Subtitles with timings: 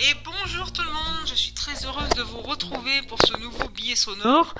[0.00, 3.68] Et bonjour tout le monde, je suis très heureuse de vous retrouver pour ce nouveau
[3.74, 4.54] billet sonore.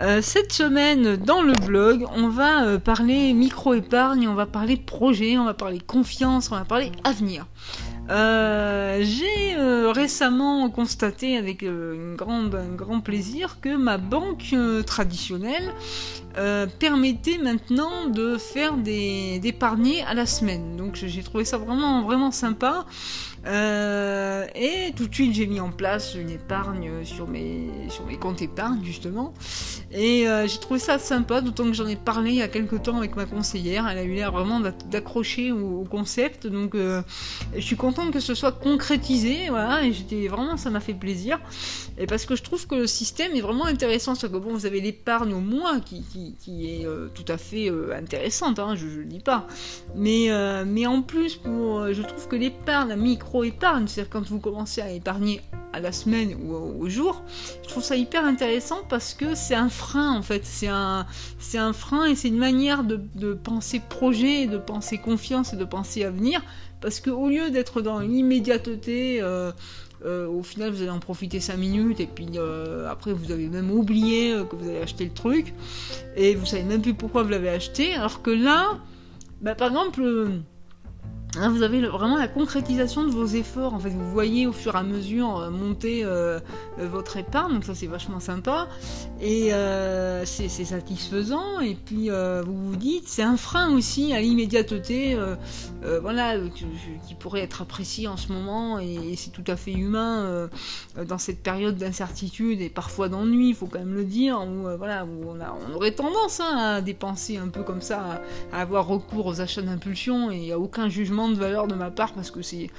[0.00, 5.38] Euh, cette semaine, dans le blog, on va euh, parler micro-épargne, on va parler projet,
[5.38, 7.46] on va parler confiance, on va parler avenir.
[8.10, 9.56] Euh, j'ai
[9.90, 14.54] récemment constaté avec un grand plaisir que ma banque
[14.86, 15.74] traditionnelle
[16.78, 20.76] permettait maintenant de faire des d'épargner à la semaine.
[20.76, 22.86] Donc j'ai trouvé ça vraiment vraiment sympa.
[23.46, 28.16] Euh, et tout de suite, j'ai mis en place une épargne sur mes, sur mes
[28.16, 29.32] comptes épargne, justement.
[29.92, 32.82] Et euh, j'ai trouvé ça sympa, d'autant que j'en ai parlé il y a quelques
[32.82, 33.86] temps avec ma conseillère.
[33.88, 36.46] Elle a eu l'air vraiment d'accrocher au, concept.
[36.46, 37.02] Donc, euh,
[37.54, 39.48] je suis contente que ce soit concrétisé.
[39.48, 41.38] Voilà, et j'étais vraiment, ça m'a fait plaisir.
[41.98, 44.14] Et parce que je trouve que le système est vraiment intéressant.
[44.14, 46.04] C'est que bon, vous avez l'épargne au mois qui,
[46.40, 49.46] qui, est tout à fait intéressante, hein, je ne le dis pas.
[49.94, 50.28] Mais,
[50.66, 53.86] mais en plus, pour, je trouve que l'épargne, micro épargne.
[53.86, 55.40] C'est-à-dire quand vous commencez à épargner
[55.72, 57.22] à la semaine ou au, jour,
[57.62, 61.06] je trouve ça hyper intéressant parce que c'est un frein en fait, c'est un,
[61.54, 66.04] un frein et c'est une manière de, penser projet, de penser confiance et de penser
[66.04, 66.42] avenir,
[66.80, 69.52] parce que au lieu d'être dans l'immédiateté, euh,
[70.04, 73.48] euh, au final vous allez en profiter 5 minutes et puis euh, après vous avez
[73.48, 75.52] même oublié que vous avez acheté le truc
[76.16, 78.78] et vous savez même plus pourquoi vous l'avez acheté, alors que là,
[79.42, 80.02] bah, par exemple
[81.36, 83.74] vous avez vraiment la concrétisation de vos efforts.
[83.74, 86.40] En fait, vous voyez au fur et à mesure euh, monter euh,
[86.78, 88.68] euh, votre épargne, donc ça c'est vachement sympa
[89.20, 89.50] et
[90.24, 91.60] c'est satisfaisant.
[91.60, 95.18] Et puis vous vous dites, c'est un frein aussi à l'immédiateté,
[96.00, 100.48] voilà, qui, pourrait être apprécié en ce moment et, c'est tout à fait humain
[101.08, 105.06] dans cette période d'incertitude et parfois d'ennui, il faut quand même le dire, où voilà,
[105.06, 108.22] on, aurait tendance hein, à dépenser un peu comme ça,
[108.52, 112.12] à avoir recours aux achats d'impulsion et à aucun jugement de valeur de ma part
[112.12, 112.70] parce que c'est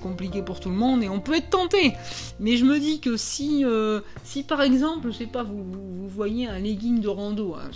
[0.00, 1.92] compliqué pour tout le monde et on peut être tenté.
[2.40, 6.46] Mais je me dis que si, euh, si par exemple, je sais pas, vous, voyez
[6.48, 7.70] un legging de rando, hein,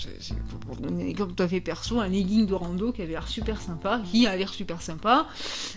[0.67, 3.61] pour donner exemple tout à fait perso, un legging de rando qui avait l'air super
[3.61, 5.27] sympa, qui a l'air super sympa.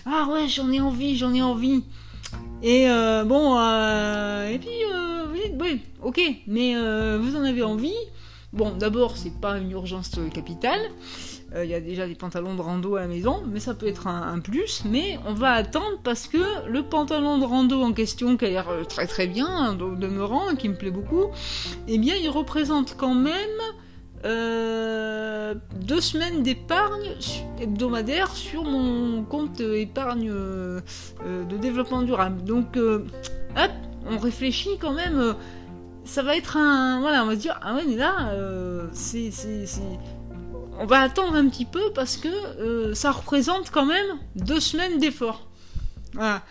[0.06, 1.84] Ah ouais, j'en ai envie, j'en ai envie.
[2.62, 4.70] Et euh, bon, euh, et puis
[5.28, 6.74] vous dites, oui, ok, mais
[7.18, 7.92] vous en avez envie.
[8.54, 10.80] Bon, d'abord, c'est pas une urgence capitale.
[11.54, 13.86] Euh, il y a déjà des pantalons de rando à la maison, mais ça peut
[13.86, 14.82] être un, plus.
[14.84, 18.68] Mais on va attendre parce que le pantalon de rando en question, qui a l'air
[18.68, 21.26] euh, très très bien, hein, demeurant, qui me plaît beaucoup,
[21.86, 23.36] eh bien il représente quand même
[24.24, 27.14] euh, deux semaines d'épargne
[27.60, 32.42] hebdomadaire sur mon compte épargne de développement durable.
[32.42, 33.70] Donc, hop,
[34.10, 35.36] on réfléchit quand même.
[36.04, 37.00] ça va être un.
[37.00, 38.32] Voilà, on va se dire, ah ouais, mais là,
[38.92, 39.30] c'est
[40.78, 44.98] on va attendre un petit peu parce que euh, ça représente quand même deux semaines
[44.98, 45.46] d'effort.
[46.12, 46.42] Voilà.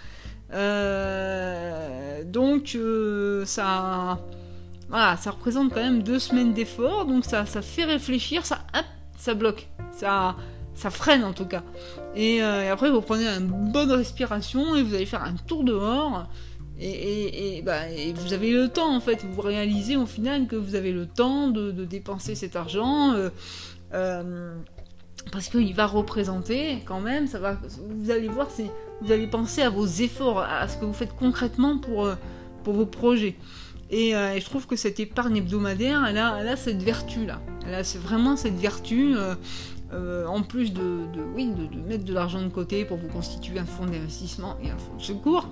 [0.53, 4.19] Euh, donc euh, ça,
[4.89, 8.59] voilà, ça représente quand même deux semaines d'effort, donc ça, ça fait réfléchir, ça,
[9.17, 10.35] ça bloque, ça,
[10.75, 11.63] ça freine en tout cas.
[12.15, 16.27] Et, après vous prenez une bonne respiration et vous allez faire un tour dehors.
[16.79, 17.83] Et, bah,
[18.15, 21.47] vous avez le temps en fait, vous réalisez au final que vous avez le temps
[21.47, 23.15] de, dépenser cet argent.
[25.31, 27.57] Parce qu'il va représenter quand même, ça va,
[27.89, 28.47] vous allez voir,
[29.01, 32.15] vous allez penser à vos efforts, à ce que vous faites concrètement pour, euh,
[32.65, 33.35] vos projets.
[33.91, 37.41] Euh, et, je trouve que cette épargne hebdomadaire, elle a, cette vertu-là.
[37.65, 39.15] Elle a vraiment cette vertu,
[39.91, 40.81] en plus de,
[41.87, 45.01] mettre de l'argent de côté pour vous constituer un fonds d'investissement et un fonds de
[45.01, 45.49] secours,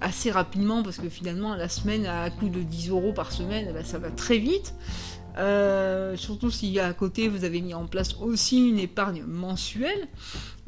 [0.00, 3.72] assez rapidement, parce que finalement, la semaine, à coût de 10 euros par semaine, eh
[3.72, 4.74] ben, ça va très vite.
[5.38, 10.08] Euh, surtout si à côté vous avez mis en place aussi une épargne mensuelle.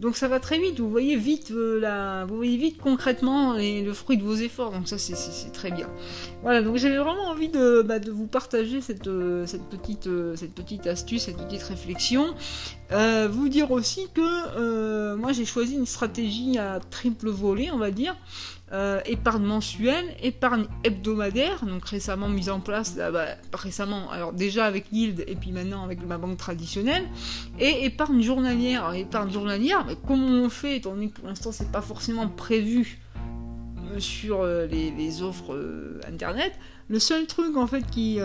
[0.01, 4.17] Donc ça va très vite, vous voyez vite, euh, vous voyez vite concrètement le fruit
[4.17, 5.89] de vos efforts, donc ça c'est très bien.
[6.43, 8.81] Voilà, donc j'avais vraiment envie de, bah, vous partager
[9.17, 12.35] euh, cette petite astuce, cette petite réflexion.
[12.91, 18.17] Vous dire aussi que moi j'ai choisi une stratégie à triple volet, on va dire.
[18.73, 24.87] Euh, épargne mensuelle, épargne hebdomadaire, donc récemment mise en place, bah, récemment, alors déjà avec
[24.91, 27.05] Yield et puis maintenant avec ma banque traditionnelle,
[27.61, 28.93] et épargne journalière.
[28.95, 33.01] épargne journalière, mais comment on fait, étant donné que pour l'instant c'est pas forcément prévu
[33.93, 35.57] euh, sur euh, les, offres
[36.09, 36.55] internet,
[36.89, 38.19] le seul truc en fait qui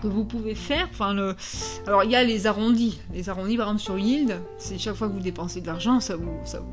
[0.00, 0.88] que vous pouvez faire.
[0.90, 1.34] Enfin.
[1.86, 3.00] Alors, il y a les arrondis.
[3.12, 6.16] Les arrondis, par exemple, sur Yield, c'est chaque fois que vous dépensez de l'argent, ça
[6.16, 6.30] vous,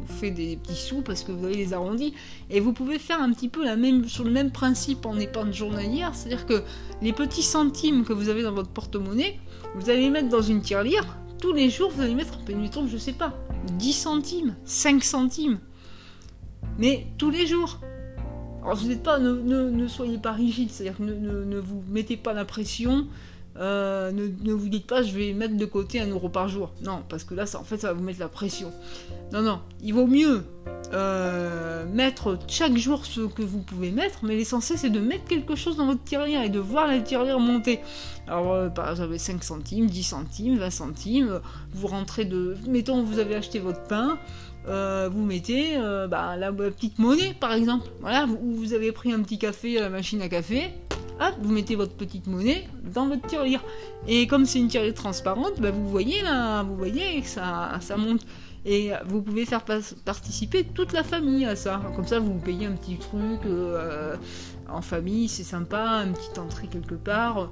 [0.08, 2.14] fait des petits sous parce que vous avez les arrondis.
[2.50, 5.54] Et vous pouvez faire un petit peu la même, sur le même principe en épargne
[5.54, 6.64] journalière, c'est-à-dire que
[7.02, 9.40] les petits centimes que vous avez dans votre porte-monnaie,
[9.76, 11.18] vous allez les mettre dans une tirelire.
[11.42, 13.34] Tous les jours, vous allez mettre, mettons, je sais pas,
[13.78, 15.60] 10 centimes, 5 centimes.
[16.78, 17.80] Mais tous les jours.
[18.70, 23.08] Alors vous n'êtes pas, ne, soyez pas rigide, c'est-à-dire ne, vous mettez pas la pression.
[23.58, 26.72] Euh, ne, vous dites pas je vais mettre de côté un euro par jour.
[26.84, 28.72] Non, parce que là, ça, en fait, ça va vous mettre la pression.
[29.34, 30.44] Non, non, il vaut mieux
[30.94, 35.56] euh, mettre chaque jour ce que vous pouvez mettre, mais l'essentiel c'est de mettre quelque
[35.56, 37.80] chose dans votre tirelire et de voir la tirelire monter.
[38.28, 41.42] Alors, euh, par exemple, 5 centimes, 10 centimes, 20 centimes,
[41.74, 42.56] vous rentrez de.
[42.68, 44.20] Mettons, vous avez acheté votre pain.
[44.66, 45.78] Vous mettez
[46.10, 47.88] bah, la, petite monnaie par exemple.
[48.02, 50.72] Voilà, vous, vous avez pris un petit café à la machine à café,
[51.42, 53.64] vous mettez votre petite monnaie dans votre tirelire.
[54.08, 57.98] Et comme c'est une tirelire transparente, bah, vous voyez là, vous voyez que ça, ça
[57.98, 58.26] monte.
[58.66, 59.64] Et vous pouvez faire
[60.06, 61.82] participer toute la famille à ça.
[61.96, 64.16] Comme ça, vous payez un petit truc euh,
[64.70, 67.52] en famille, c'est sympa, une petite entrée quelque part.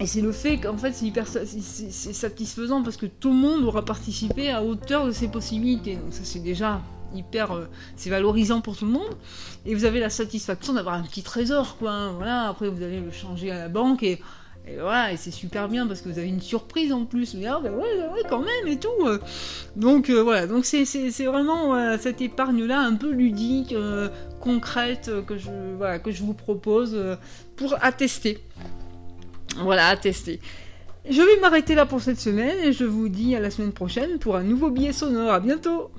[0.00, 3.64] Et c'est le fait qu'en fait c'est hyper c'est satisfaisant parce que tout le monde
[3.64, 5.96] aura participé à hauteur de ses possibilités.
[5.96, 6.80] Donc ça c'est déjà
[7.14, 9.16] hyper euh, c'est valorisant pour tout le monde
[9.66, 12.12] et vous avez la satisfaction d'avoir un petit trésor quoi hein.
[12.12, 14.20] voilà après vous allez le changer à la banque et,
[14.78, 17.58] voilà et c'est super bien parce que vous avez une surprise en plus mais ah,
[17.62, 19.18] ben ouais, ouais quand même et tout euh.
[19.76, 20.84] donc euh, voilà donc c'est
[21.24, 23.74] vraiment cette épargne là un peu ludique
[24.40, 25.48] concrète que je
[26.00, 26.94] que je vous propose
[27.56, 28.44] pour attester
[29.62, 30.40] voilà attester
[31.08, 34.18] je vais m'arrêter là pour cette semaine et je vous dis à la semaine prochaine
[34.18, 35.32] pour un nouveau billet sonore.
[35.32, 35.90] À bientôt